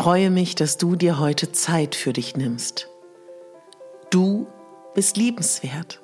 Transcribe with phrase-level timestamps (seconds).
[0.00, 2.88] Freue mich, dass du dir heute Zeit für dich nimmst.
[4.08, 4.46] Du
[4.94, 6.00] bist liebenswert.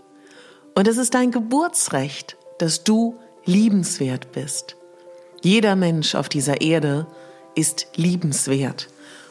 [0.75, 4.77] Und es ist dein Geburtsrecht, dass du liebenswert bist.
[5.41, 7.06] Jeder Mensch auf dieser Erde
[7.55, 8.91] ist liebenswert.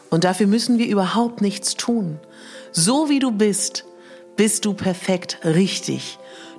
[0.10, 2.20] Und dafür müssen wir überhaupt nichts tun.
[2.72, 3.86] So wie du bist,
[4.36, 6.18] bist du perfekt richtig.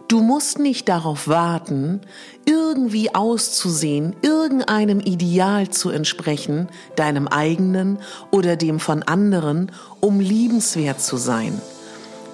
[0.08, 2.00] Du musst nicht darauf warten,
[2.44, 7.98] irgendwie auszusehen, irgendeinem Ideal zu entsprechen, deinem eigenen
[8.30, 11.60] oder dem von anderen, um liebenswert zu sein.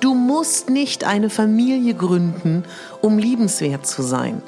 [0.00, 2.64] Du musst nicht eine Familie gründen,
[3.00, 4.42] um liebenswert zu sein.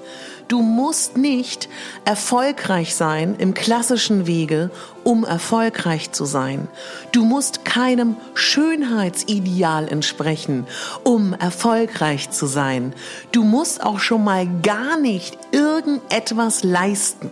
[0.48, 1.68] Du musst nicht
[2.04, 4.70] erfolgreich sein im klassischen Wege,
[5.02, 6.68] um erfolgreich zu sein.
[7.12, 10.66] Du musst keinem Schönheitsideal entsprechen,
[11.02, 12.94] um erfolgreich zu sein.
[13.32, 17.30] Du musst auch schon mal gar nicht irgendetwas leisten,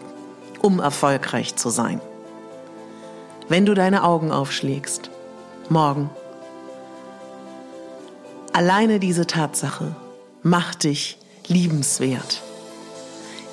[0.63, 2.01] um erfolgreich zu sein.
[3.49, 5.11] Wenn du deine Augen aufschlägst,
[5.69, 6.09] morgen,
[8.55, 9.95] alleine diese Tatsache
[10.43, 11.19] macht dich
[11.49, 12.43] liebenswert.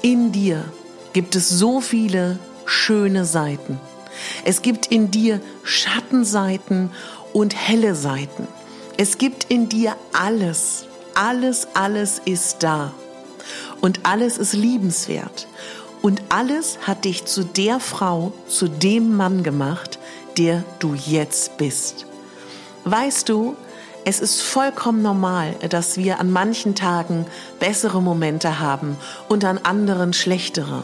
[0.02, 0.64] In dir
[1.12, 3.80] gibt es so viele schöne Seiten.
[4.46, 6.92] Es gibt in dir Schattenseiten
[7.34, 8.48] und helle Seiten.
[8.98, 10.86] Es gibt in dir alles.
[11.16, 12.94] Alles, alles ist da.
[13.82, 15.48] Und alles ist liebenswert.
[16.02, 20.00] Und alles hat dich zu der Frau, zu dem Mann gemacht,
[20.38, 22.06] der du jetzt bist.
[22.86, 23.56] Weißt du,
[24.06, 27.26] es ist vollkommen normal, dass wir an manchen Tagen
[27.60, 30.84] bessere Momente haben und an anderen schlechtere.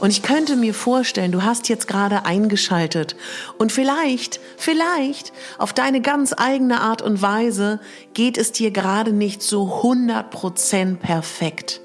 [0.00, 3.16] Und ich könnte mir vorstellen, du hast jetzt gerade eingeschaltet
[3.58, 7.80] und vielleicht, vielleicht auf deine ganz eigene Art und Weise
[8.14, 11.80] geht es dir gerade nicht so 100% perfekt.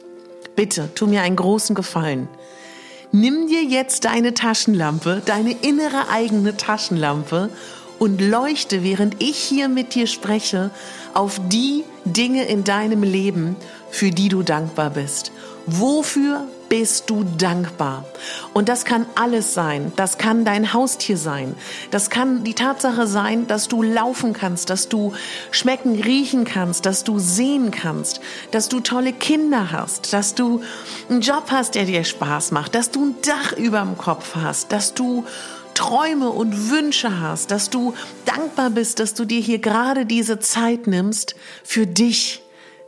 [0.55, 2.27] Bitte, tu mir einen großen Gefallen.
[3.11, 7.49] Nimm dir jetzt deine Taschenlampe, deine innere eigene Taschenlampe
[7.99, 10.71] und leuchte, während ich hier mit dir spreche,
[11.13, 13.55] auf die Dinge in deinem Leben,
[13.89, 15.31] für die du dankbar bist.
[15.65, 18.03] Wofür bist du dankbar?
[18.53, 19.93] Und das kann alles sein.
[19.95, 21.55] Das kann dein Haustier sein.
[21.91, 25.13] Das kann die Tatsache sein, dass du laufen kannst, dass du
[25.51, 28.19] schmecken, riechen kannst, dass du sehen kannst,
[28.51, 30.61] dass du tolle Kinder hast, dass du
[31.09, 34.71] einen Job hast, der dir Spaß macht, dass du ein Dach über dem Kopf hast,
[34.71, 35.23] dass du
[35.73, 37.93] Träume und Wünsche hast, dass du
[38.25, 42.41] dankbar bist, dass du dir hier gerade diese Zeit nimmst für dich.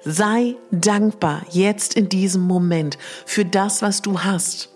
[0.04, 4.70] Sei dankbar jetzt in diesem Moment für das, was du hast.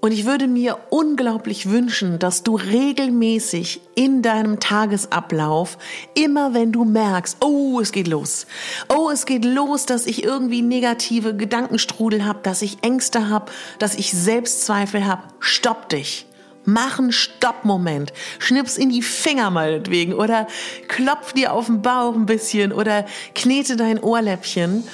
[0.00, 5.76] Und ich würde mir unglaublich wünschen, dass du regelmäßig in deinem Tagesablauf,
[6.14, 8.46] immer wenn du merkst, oh, es geht los,
[8.88, 13.94] oh, es geht los, dass ich irgendwie negative Gedankenstrudel habe, dass ich Ängste habe, dass
[13.94, 16.26] ich Selbstzweifel habe, stopp dich.
[16.72, 18.12] Mach einen Stoppmoment.
[18.38, 20.46] Schnips in die Finger meinetwegen oder
[20.86, 24.84] klopf dir auf den Bauch ein bisschen oder knete dein Ohrläppchen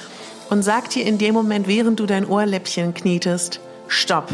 [0.49, 4.29] und sag dir in dem Moment, während du dein Ohrläppchen knetest, Stopp.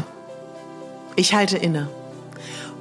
[1.17, 1.89] Ich halte inne.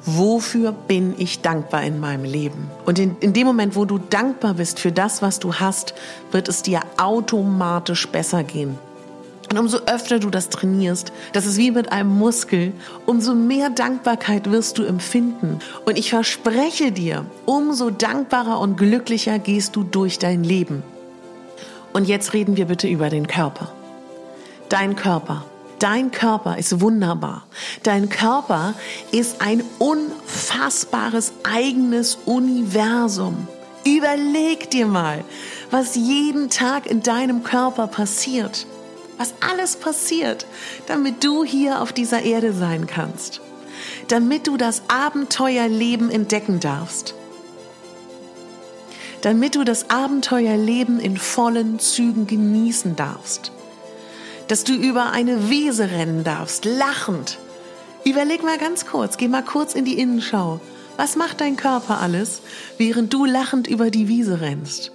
[0.04, 2.70] Wofür bin ich dankbar in meinem Leben?
[2.86, 5.94] Und in, in dem Moment, wo du dankbar bist für das, was du hast,
[6.30, 8.78] wird es dir automatisch besser gehen.
[9.52, 12.72] Und umso öfter du das trainierst, das ist wie mit einem Muskel,
[13.04, 15.58] umso mehr Dankbarkeit wirst du empfinden.
[15.84, 20.82] Und ich verspreche dir, umso dankbarer und glücklicher gehst du durch dein Leben.
[21.92, 23.70] Und jetzt reden wir bitte über den Körper.
[24.70, 25.44] Dein Körper.
[25.78, 27.44] Dein Körper ist wunderbar.
[27.82, 28.72] Dein Körper
[29.10, 33.48] ist ein unfassbares eigenes Universum.
[33.84, 35.22] Überleg dir mal,
[35.70, 38.66] was jeden Tag in deinem Körper passiert.
[39.22, 40.46] Was alles passiert,
[40.88, 43.40] damit du hier auf dieser Erde sein kannst.
[44.08, 47.14] Damit du das Abenteuerleben entdecken darfst
[49.20, 53.52] damit du das Abenteuerleben in vollen Zügen genießen darfst.
[54.48, 57.38] Dass du über eine Wiese rennen darfst, lachend.
[58.04, 60.60] Überleg mal ganz kurz, geh mal kurz in die Innenschau.
[60.96, 62.42] Was macht dein Körper alles,
[62.78, 64.90] während du lachend über die Wiese rennst?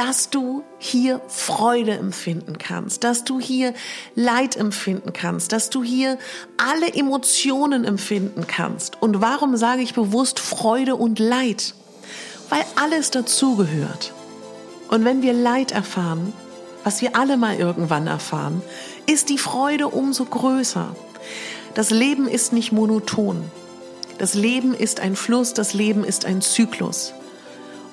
[0.00, 3.74] Dass du hier Freude empfinden kannst, dass du hier
[4.14, 6.18] Leid empfinden kannst, dass du hier
[6.56, 9.02] alle Emotionen empfinden kannst.
[9.02, 11.74] Und warum sage ich bewusst Freude und Leid?
[12.50, 14.12] weil alles dazugehört.
[14.88, 16.32] Und wenn wir Leid erfahren,
[16.84, 18.62] was wir alle mal irgendwann erfahren,
[19.06, 20.94] ist die Freude umso größer.
[21.74, 23.44] Das Leben ist nicht monoton.
[24.18, 27.14] Das Leben ist ein Fluss, das Leben ist ein Zyklus.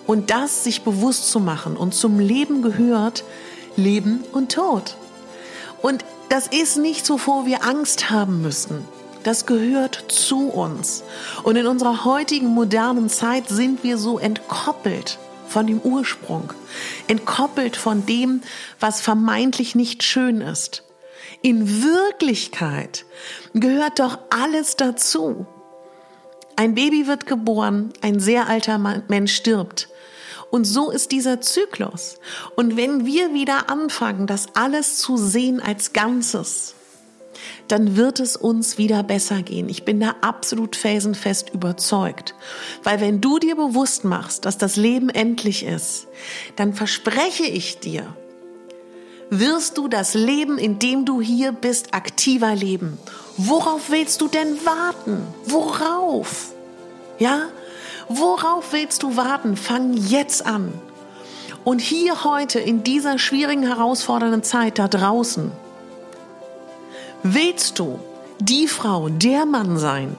[0.08, 3.24] Und das sich bewusst zu machen und zum Leben gehört
[3.76, 4.96] Leben und Tod.
[5.82, 8.86] Und das ist nicht so, wo wir Angst haben müssen.
[9.24, 11.04] Das gehört zu uns.
[11.44, 16.54] Und in unserer heutigen modernen Zeit sind wir so entkoppelt von dem Ursprung,
[17.08, 18.42] entkoppelt von dem,
[18.80, 20.84] was vermeintlich nicht schön ist.
[21.42, 23.06] In Wirklichkeit
[23.54, 25.46] gehört doch alles dazu.
[26.56, 29.90] Ein Baby wird geboren, ein sehr alter Mensch stirbt.
[30.50, 32.20] Und so ist dieser Zyklus.
[32.56, 36.74] Und wenn wir wieder anfangen, das alles zu sehen als Ganzes,
[37.68, 39.70] dann wird es uns wieder besser gehen.
[39.70, 42.34] Ich bin da absolut felsenfest überzeugt.
[42.84, 46.08] Weil wenn du dir bewusst machst, dass das Leben endlich ist,
[46.56, 48.16] dann verspreche ich dir,
[49.30, 52.98] wirst du das Leben, in dem du hier bist, aktiver leben.
[53.36, 55.22] Worauf willst du denn warten?
[55.46, 56.54] Worauf?
[57.20, 57.50] Ja?
[58.10, 59.58] Worauf willst du warten?
[59.58, 60.74] Fang jetzt an.
[61.64, 65.52] Und hier heute in dieser schwierigen, herausfordernden Zeit da draußen,
[67.24, 68.00] Willst du
[68.40, 70.16] die Frau, der Mann sein,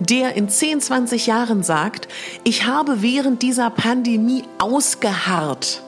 [0.00, 2.08] der in 10, 20 Jahren sagt,
[2.42, 5.82] ich habe während dieser Pandemie ausgeharrt.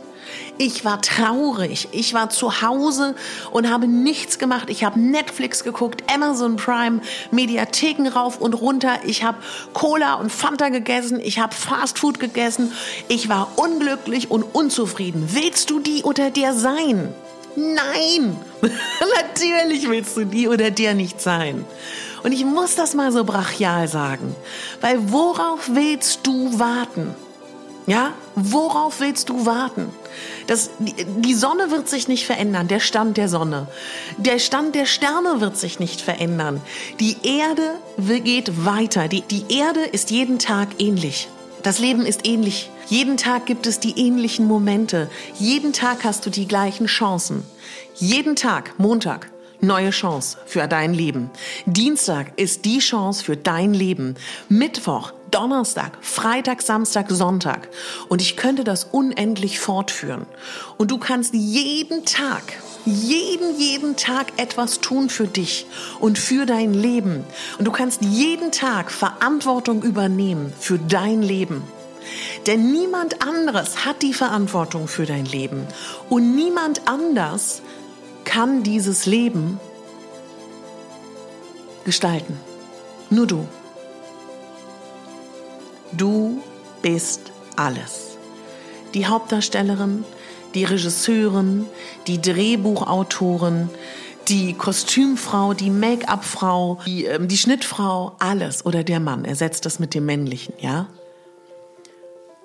[0.63, 1.89] Ich war traurig.
[1.93, 3.15] Ich war zu Hause
[3.51, 4.69] und habe nichts gemacht.
[4.69, 8.99] Ich habe Netflix geguckt, Amazon Prime, Mediatheken rauf und runter.
[9.07, 9.39] Ich habe
[9.73, 11.19] Cola und Fanta gegessen.
[11.19, 12.73] Ich habe Fast Food gegessen.
[13.09, 15.31] Ich war unglücklich und unzufrieden.
[15.31, 17.09] Willst du die oder der sein?
[17.57, 18.37] Nein,
[19.17, 21.65] natürlich willst du die oder der nicht sein.
[22.23, 24.37] Und ich muss das mal so brachial sagen,
[24.83, 27.15] weil worauf willst du warten?
[27.87, 29.89] Ja, worauf willst du warten?
[30.47, 33.69] Das, die, Sonne wird sich nicht verändern, der Stand der Sonne.
[34.17, 36.61] Der Stand der Sterne wird sich nicht verändern.
[37.01, 37.75] Die Erde
[38.23, 39.09] geht weiter.
[39.09, 41.29] Die, die Erde ist jeden Tag ähnlich.
[41.63, 42.71] Das Leben ist ähnlich.
[42.89, 45.11] Jeden Tag gibt es die ähnlichen Momente.
[45.39, 47.45] Jeden Tag hast du die gleichen Chancen.
[47.97, 49.31] Jeden Tag, Montag,
[49.61, 51.31] neue Chance für dein Leben.
[51.67, 54.15] Dienstag ist die Chance für dein Leben.
[54.49, 57.69] Mittwoch, Donnerstag, Freitag, Samstag, Sonntag.
[58.09, 60.27] Und ich könnte das unendlich fortführen.
[60.77, 62.43] Und du kannst jeden Tag
[62.87, 65.67] jeden, jeden Tag etwas tun für dich
[66.01, 67.25] und für dein Leben.
[67.59, 71.63] Und du kannst jeden Tag Verantwortung übernehmen für dein Leben.
[72.47, 75.67] Denn niemand anderes hat die Verantwortung für dein Leben.
[76.09, 77.63] Und niemand anders
[78.25, 79.61] kann dieses Leben
[81.85, 82.39] gestalten.
[83.11, 83.47] Nur du.
[85.93, 86.41] Du
[86.83, 88.17] bist alles.
[88.95, 90.05] Die Hauptdarstellerin,
[90.55, 91.67] die Regisseurin,
[92.07, 93.71] die Drehbuchautorin,
[94.29, 99.25] die Kostümfrau, die Make-up-Frau, die, ähm, die Schnittfrau, alles oder der Mann.
[99.25, 100.87] Ersetzt das mit dem Männlichen, ja?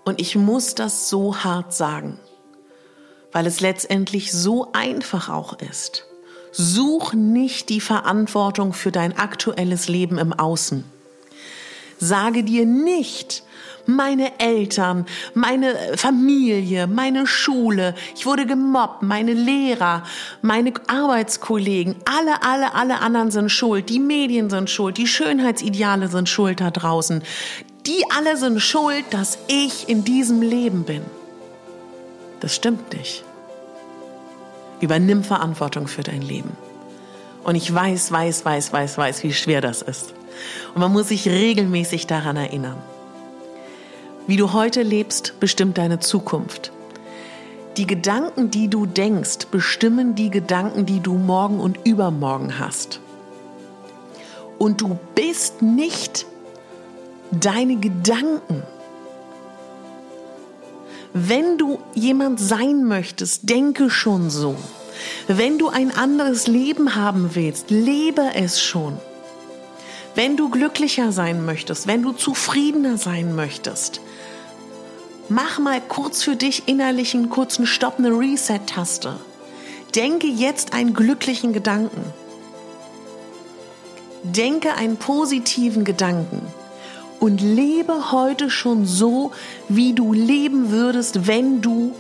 [0.04, 2.20] Und ich muss das so hart sagen,
[3.32, 6.06] weil es letztendlich so einfach auch ist.
[6.52, 10.84] Such nicht die Verantwortung für dein aktuelles Leben im Außen.
[11.98, 13.44] Sage dir nicht,
[13.88, 20.04] meine Eltern, meine Familie, meine Schule, ich wurde gemobbt, meine Lehrer,
[20.42, 26.30] meine Arbeitskollegen, alle, alle, alle anderen sind schuld, die Medien sind schuld, die Schönheitsideale sind
[26.30, 27.24] schuld da draußen.
[27.86, 31.04] Die alle sind schuld, dass ich in diesem Leben bin.
[32.40, 33.24] Das stimmt nicht.
[34.82, 36.52] Übernimm Verantwortung für dein Leben.
[37.44, 40.14] Und ich weiß, weiß, weiß, weiß, weiß, wie schwer das ist.
[40.74, 42.78] Und man muss sich regelmäßig daran erinnern.
[44.28, 46.72] Wie du heute lebst, bestimmt deine Zukunft.
[47.78, 53.02] Die Gedanken, die du denkst, bestimmen die Gedanken, die du morgen und übermorgen hast.
[54.58, 56.26] Und du bist nicht
[57.32, 58.64] deine Gedanken.
[61.14, 64.56] Wenn du jemand sein möchtest, denke schon so.
[65.28, 68.98] Wenn du ein anderes Leben haben willst, lebe es schon.
[70.16, 74.00] Wenn du glücklicher sein möchtest, wenn du zufriedener sein möchtest,
[75.28, 79.18] mach mal kurz für dich innerlich einen kurzen Stopp, eine Reset-Taste.
[79.94, 82.14] Denke jetzt einen glücklichen Gedanken.
[84.24, 86.42] Denke einen positiven Gedanken
[87.20, 89.32] und lebe heute schon so,
[89.68, 91.94] wie du leben würdest, wenn du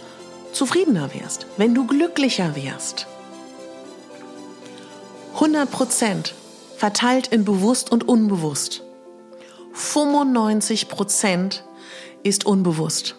[0.53, 3.07] zufriedener wärst, wenn du glücklicher wärst.
[5.33, 6.33] 100 Prozent
[6.77, 8.83] verteilt in bewusst und unbewusst.
[9.73, 11.63] 95 Prozent
[12.23, 13.15] ist unbewusst.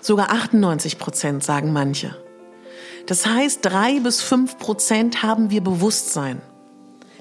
[0.00, 2.16] Sogar 98 Prozent sagen manche.
[3.06, 6.40] Das heißt, drei bis fünf Prozent haben wir Bewusstsein.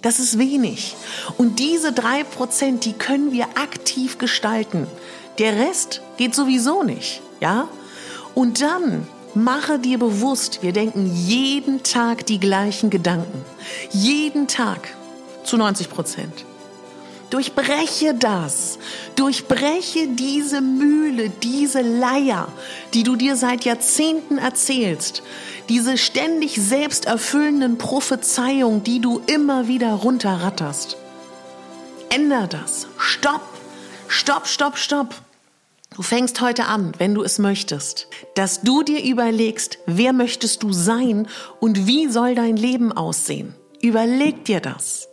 [0.02, 0.96] Das ist wenig.
[1.38, 4.88] Und diese drei Prozent, die können wir aktiv gestalten.
[5.40, 7.68] Der Rest geht sowieso nicht, ja?
[8.36, 13.44] Und dann mache dir bewusst, wir denken jeden Tag die gleichen Gedanken.
[13.92, 14.95] Jeden Tag.
[15.46, 16.46] Zu 90 Prozent.
[17.30, 18.78] Durchbreche das.
[19.16, 22.48] Durchbreche diese Mühle, diese Leier,
[22.94, 25.24] die du dir seit Jahrzehnten erzählst.
[25.70, 30.98] Diese ständig selbsterfüllenden Prophezeiungen, die du immer wieder runterratterst.
[32.10, 32.88] Änder das.
[32.98, 33.42] Stopp.
[34.08, 35.16] Stopp, stopp, stopp.
[35.96, 40.74] Du fängst heute an, wenn du es möchtest, dass du dir überlegst, wer möchtest du
[40.74, 41.28] sein
[41.60, 43.56] und wie soll dein Leben aussehen.
[43.82, 45.08] Überleg dir das.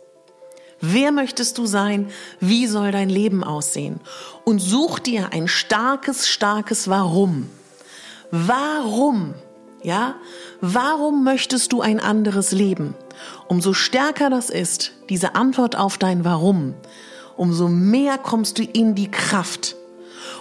[0.85, 2.09] Wer möchtest du sein?
[2.41, 4.01] Wie soll dein Leben aussehen?
[4.43, 7.49] Und such dir ein starkes, starkes Warum.
[8.31, 9.33] Warum?
[9.81, 10.15] Ja?
[10.59, 12.95] Warum möchtest du ein anderes Leben?
[13.47, 16.73] Umso stärker das ist, diese Antwort auf dein Warum,
[17.37, 19.77] umso mehr kommst du in die Kraft.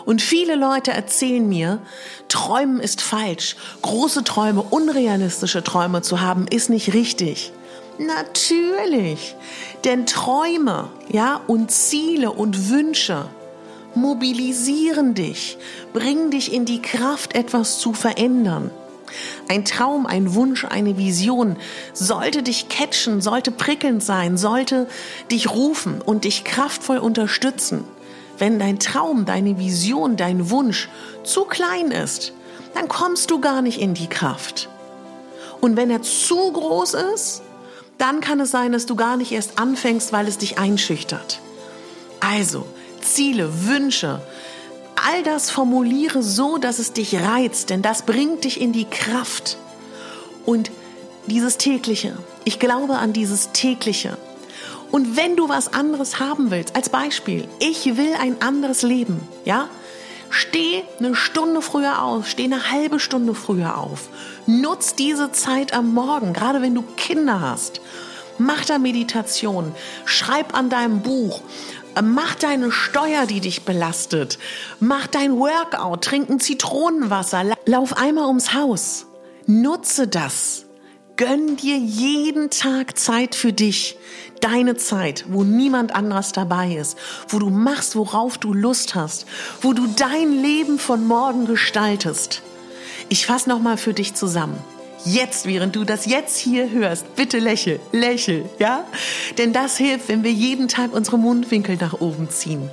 [0.05, 1.79] Und viele Leute erzählen mir,
[2.27, 3.55] Träumen ist falsch.
[3.83, 7.53] Große Träume, unrealistische Träume zu haben, ist nicht richtig.
[7.99, 9.37] Natürlich.
[9.85, 13.27] Denn Träume, ja, und Ziele und Wünsche
[13.95, 15.59] mobilisieren dich,
[15.93, 18.71] bringen dich in die Kraft, etwas zu verändern.
[19.49, 21.57] Ein Traum, ein Wunsch, eine Vision
[21.93, 24.87] sollte dich catchen, sollte prickelnd sein, sollte
[25.31, 27.85] dich rufen und dich kraftvoll unterstützen.
[28.39, 30.89] Wenn dein Traum, deine Vision, dein Wunsch
[31.25, 32.33] zu klein ist,
[32.75, 34.71] dann kommst du gar nicht in die Kraft.
[35.61, 37.43] Und wenn er zu groß ist,
[38.03, 41.41] dann kann es sein, dass du gar nicht erst anfängst, weil es dich einschüchtert.
[42.19, 42.67] Also,
[43.01, 44.21] Ziele, Wünsche,
[44.97, 49.57] all das formuliere so, dass es dich reizt, denn das bringt dich in die Kraft.
[50.45, 50.73] Und
[51.27, 54.17] dieses tägliche, ich glaube an dieses tägliche.
[54.91, 59.69] Und wenn du was anderes haben willst, als Beispiel, ich will ein anderes Leben, ja?
[60.35, 64.09] Steh eine Stunde früher auf, steh eine halbe Stunde früher auf.
[64.47, 67.83] Nutz diese Zeit am Morgen, gerade wenn du Kinder hast.
[68.39, 69.75] Mach da Meditation,
[70.07, 71.43] schreib an deinem Buch,
[72.03, 74.39] mach deine Steuer, die dich belastet,
[74.81, 79.05] mach dein Workout, trink ein Zitronenwasser, lauf einmal ums Haus.
[79.47, 80.65] Nutze das.
[81.19, 83.99] Gönn dir jeden Tag Zeit für dich.
[84.43, 89.25] Deine Zeit, wo niemand anderes dabei ist, wo du machst, worauf du Lust hast,
[89.61, 92.43] wo du dein Leben von morgen gestaltest.
[93.09, 94.59] Ich fasse nochmal für dich zusammen.
[95.05, 98.85] Jetzt, während du das jetzt hier hörst, bitte lächel, lächel, ja?
[99.39, 102.69] Denn das hilft, wenn wir jeden Tag unsere Mundwinkel nach oben ziehen.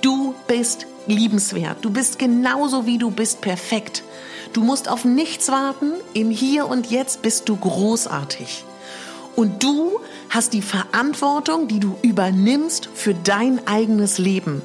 [0.00, 1.78] Du bist liebenswert.
[1.82, 4.02] Du bist genauso wie du bist perfekt.
[4.52, 5.92] Du musst auf nichts warten.
[6.14, 8.64] Im Hier und Jetzt bist du großartig.
[9.34, 9.98] Und du
[10.28, 14.62] hast die Verantwortung, die du übernimmst für dein eigenes Leben.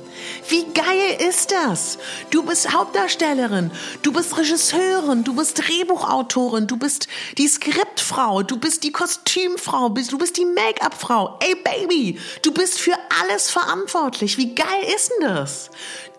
[0.50, 1.98] Wie geil ist das?
[2.30, 3.72] Du bist Hauptdarstellerin,
[4.02, 7.08] du bist Regisseurin, du bist Drehbuchautorin, du bist
[7.38, 11.40] die Skriptfrau, du bist die Kostümfrau, du bist die Make-up-Frau.
[11.42, 14.38] Ey Baby, du bist für alles verantwortlich.
[14.38, 15.70] Wie geil ist denn das?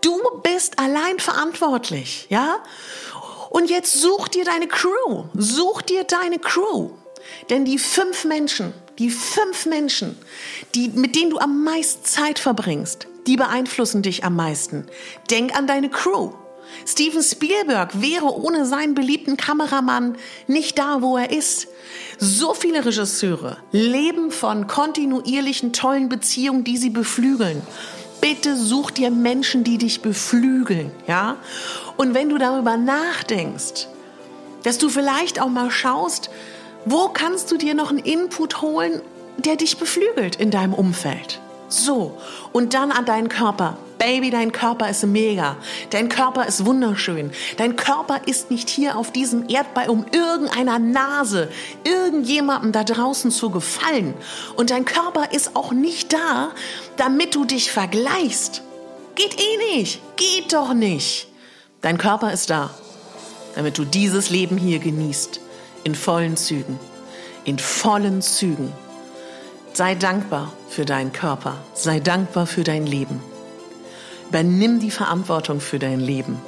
[0.00, 2.59] Du bist allein verantwortlich, ja?
[3.50, 5.25] Und jetzt such dir deine Crew.
[5.35, 6.90] Such dir deine Crew.
[7.50, 10.17] Denn die fünf Menschen, die fünf Menschen,
[10.75, 14.87] die, mit denen du am meisten Zeit verbringst, die beeinflussen dich am meisten.
[15.31, 16.33] Denk an deine Crew.
[16.87, 21.69] Steven Spielberg wäre ohne seinen beliebten Kameramann nicht da, wo er ist.
[22.19, 27.62] So viele Regisseure leben von kontinuierlichen tollen Beziehungen, die sie beflügeln.
[28.21, 31.37] Bitte such dir Menschen, die dich beflügeln, ja?
[31.97, 33.87] Und wenn du darüber nachdenkst,
[34.64, 36.31] Dass du vielleicht auch mal schaust,
[36.90, 39.02] wo kannst du dir noch einen Input holen,
[39.37, 41.40] der dich beflügelt in deinem Umfeld.
[41.68, 42.18] So,
[42.52, 43.76] und dann an deinen Körper.
[43.99, 45.57] Baby, dein Körper ist mega.
[45.90, 47.30] Dein Körper ist wunderschön.
[47.59, 51.50] Dein Körper ist nicht hier auf diesem Erdball, um irgendeiner Nase,
[51.85, 54.14] irgendjemandem da draußen zu gefallen.
[54.57, 56.52] Und dein Körper ist auch nicht da,
[56.97, 58.62] damit du dich vergleichst.
[59.14, 60.00] Geht eh nicht.
[60.16, 61.28] Geht doch nicht.
[61.83, 62.71] Dein Körper ist da,
[63.57, 65.40] damit du dieses Leben hier genießt.
[65.85, 66.78] In vollen Zügen.
[67.44, 68.73] In vollen Zügen.
[69.73, 71.56] Sei dankbar für deinen Körper.
[71.75, 73.23] Sei dankbar für dein Leben.
[74.28, 76.38] Übernimm die Verantwortung für dein Leben.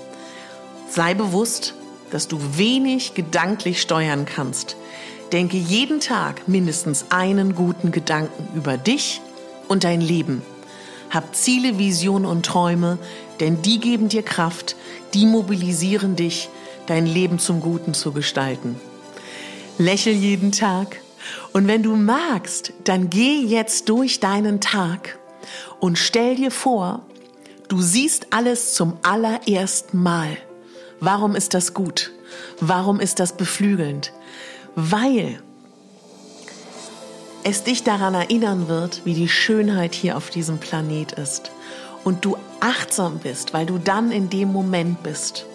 [0.89, 1.75] Sei bewusst,
[2.11, 4.77] dass du wenig gedanklich steuern kannst.
[5.33, 9.21] Denke jeden Tag mindestens einen guten Gedanken über dich
[9.69, 10.43] und dein Leben.
[11.09, 12.99] Hab Ziele, Visionen und Träume,
[13.39, 14.77] denn die geben dir Kraft,
[15.15, 16.49] die mobilisieren dich,
[16.87, 18.81] dein Leben zum Guten zu gestalten.
[19.79, 21.01] Lächel jeden Tag
[21.53, 25.19] und wenn du magst, dann geh jetzt durch deinen Tag
[25.81, 27.03] und stell dir vor,
[27.69, 30.37] du siehst alles zum allerersten Mal.
[31.01, 32.13] Warum ist das gut?
[32.61, 34.13] Warum ist das beflügelnd?
[34.77, 35.43] Weil
[37.43, 41.51] es dich daran erinnern wird, wie die Schönheit hier auf diesem Planet ist.
[42.05, 45.47] Und du achtsam bist, weil du dann in dem Moment bist.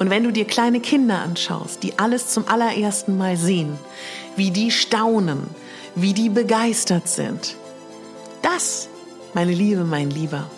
[0.00, 3.78] Und wenn du dir kleine Kinder anschaust, die alles zum allerersten Mal sehen,
[4.34, 5.42] wie die staunen,
[5.94, 7.54] wie die begeistert sind,
[8.40, 8.88] das,
[9.34, 10.50] meine Liebe, mein Lieber,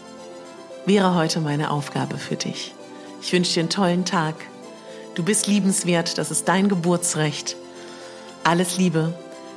[0.86, 2.72] wäre heute meine Aufgabe für dich.
[3.20, 4.36] Ich wünsche dir einen tollen Tag.
[5.16, 7.56] Du bist liebenswert, das ist dein Geburtsrecht.
[8.44, 9.12] Alles Liebe,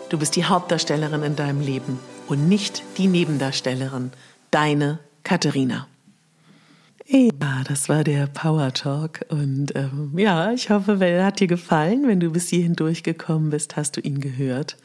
[0.09, 4.11] du bist die Hauptdarstellerin in deinem Leben und nicht die Nebendarstellerin.
[4.49, 5.85] Deine Katharina.
[7.07, 12.07] Ja, das war der Power Talk und ähm, ja, ich hoffe, er hat dir gefallen.
[12.07, 14.75] Wenn du bis hierhin durchgekommen bist, hast du ihn gehört.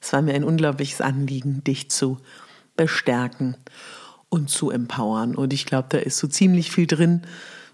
[0.00, 2.18] Es war mir ein unglaubliches Anliegen, dich zu
[2.76, 3.56] bestärken
[4.28, 5.36] und zu empowern.
[5.36, 7.22] Und ich glaube, da ist so ziemlich viel drin,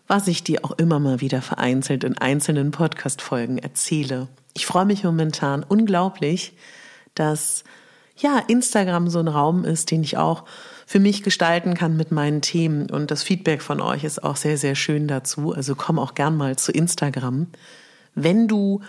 [0.06, 4.28] was ich dir auch immer mal wieder vereinzelt in einzelnen Podcast-Folgen erzähle.
[4.52, 6.52] Ich freue mich momentan unglaublich,
[7.14, 7.64] dass
[8.16, 10.44] ja Instagram so ein Raum ist, den ich auch
[10.90, 12.90] für mich gestalten kann mit meinen Themen.
[12.90, 15.54] Und das Feedback von euch ist auch sehr, sehr schön dazu.
[15.54, 17.46] Also komm auch gern mal zu Instagram.
[18.16, 18.80] Wenn du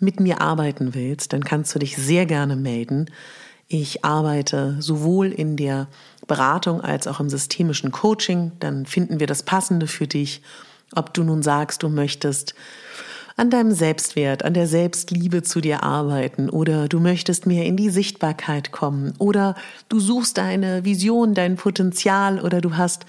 [0.00, 3.08] mit mir arbeiten willst, dann kannst du dich sehr gerne melden.
[3.68, 5.86] Ich arbeite sowohl in der
[6.26, 8.50] Beratung als auch im systemischen Coaching.
[8.58, 10.42] Dann finden wir das Passende für dich.
[10.96, 12.56] Ob du nun sagst, du möchtest
[13.36, 17.90] an deinem Selbstwert, an der Selbstliebe zu dir arbeiten oder du möchtest mehr in die
[17.90, 19.56] Sichtbarkeit kommen oder
[19.88, 23.06] du suchst deine Vision, dein Potenzial oder du hast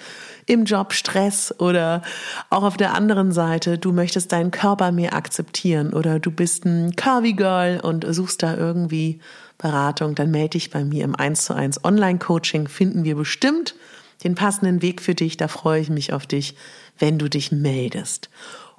[0.48, 2.02] im Job Stress oder
[2.50, 6.96] auch auf der anderen Seite, du möchtest deinen Körper mehr akzeptieren oder du bist ein
[6.96, 9.20] Curvy Girl und suchst da irgendwie
[9.60, 13.76] Beratung, dann melde dich bei mir im 1 zu 1 Online Coaching, finden wir bestimmt
[14.24, 16.56] den passenden Weg für dich, da freue ich mich auf dich,
[16.98, 18.30] wenn du dich meldest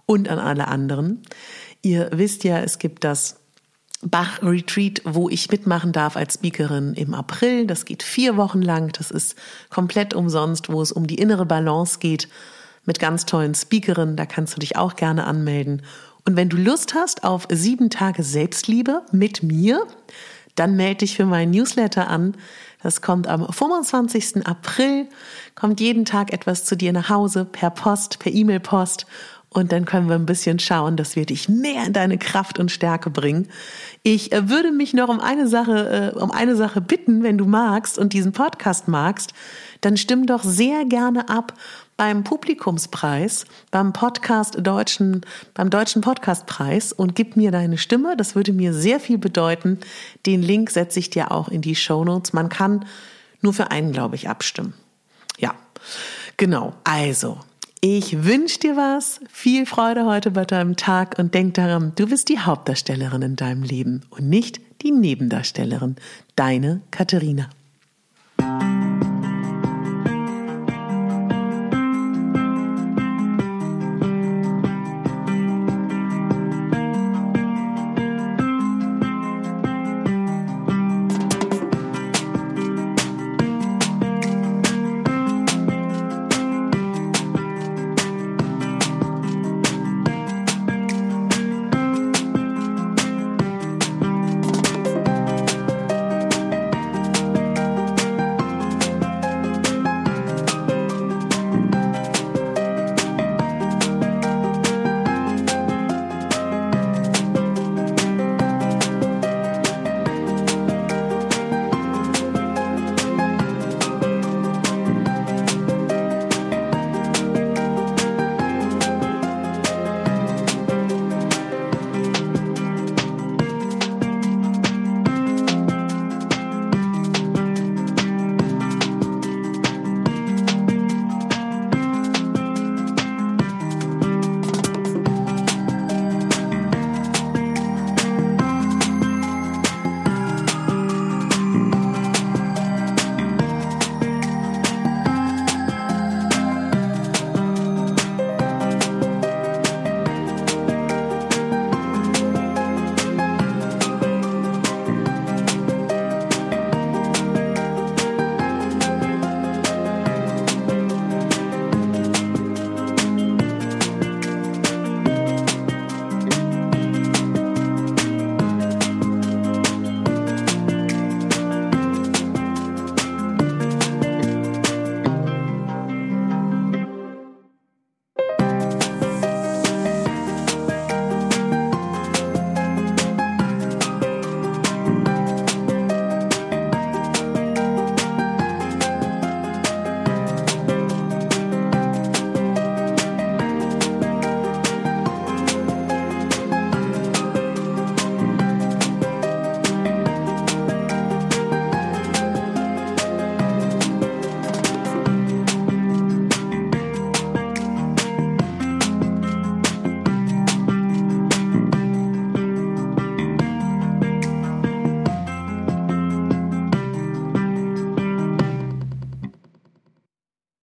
[0.06, 1.22] und an alle anderen.
[1.82, 3.40] Ihr wisst ja, es gibt das
[4.02, 7.66] Bach Retreat, wo ich mitmachen darf als Speakerin im April.
[7.66, 8.92] Das geht vier Wochen lang.
[8.92, 9.36] Das ist
[9.70, 12.28] komplett umsonst, wo es um die innere Balance geht
[12.84, 14.16] mit ganz tollen Speakerinnen.
[14.16, 15.82] Da kannst du dich auch gerne anmelden.
[16.24, 19.86] Und wenn du Lust hast auf sieben Tage Selbstliebe mit mir,
[20.56, 22.36] dann melde dich für meinen Newsletter an.
[22.82, 24.46] Das kommt am 25.
[24.46, 25.08] April,
[25.54, 29.06] kommt jeden Tag etwas zu dir nach Hause per Post, per E-Mail-Post.
[29.56, 32.70] Und dann können wir ein bisschen schauen, dass wir dich mehr in deine Kraft und
[32.70, 33.48] Stärke bringen.
[34.02, 37.46] Ich äh, würde mich noch um eine Sache, äh, um eine Sache bitten, wenn du
[37.46, 39.32] magst und diesen Podcast magst,
[39.80, 41.54] dann stimm doch sehr gerne ab
[41.96, 45.22] beim Publikumspreis, beim Podcast deutschen,
[45.54, 48.14] beim deutschen Podcastpreis und gib mir deine Stimme.
[48.14, 49.78] Das würde mir sehr viel bedeuten.
[50.26, 52.34] Den Link setze ich dir auch in die Show Notes.
[52.34, 52.84] Man kann
[53.40, 54.74] nur für einen, glaube ich, abstimmen.
[55.38, 55.54] Ja,
[56.36, 56.74] genau.
[56.84, 57.40] Also,
[57.94, 62.28] ich wünsche dir was, viel Freude heute bei deinem Tag und denk daran, du bist
[62.28, 65.94] die Hauptdarstellerin in deinem Leben und nicht die Nebendarstellerin.
[66.34, 67.48] Deine Katharina.